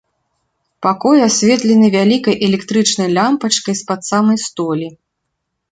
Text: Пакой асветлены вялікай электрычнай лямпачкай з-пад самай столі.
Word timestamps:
Пакой 0.85 1.17
асветлены 1.27 1.87
вялікай 1.97 2.35
электрычнай 2.49 3.07
лямпачкай 3.19 3.75
з-пад 3.83 3.99
самай 4.13 4.37
столі. 4.47 4.87